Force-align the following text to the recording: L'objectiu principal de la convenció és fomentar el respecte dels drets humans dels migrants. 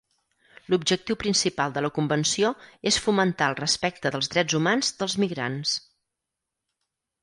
L'objectiu 0.73 1.17
principal 1.23 1.75
de 1.75 1.83
la 1.87 1.91
convenció 1.99 2.51
és 2.93 2.99
fomentar 3.09 3.53
el 3.53 3.59
respecte 3.63 4.15
dels 4.17 4.35
drets 4.35 4.61
humans 4.63 4.93
dels 5.03 5.21
migrants. 5.27 5.81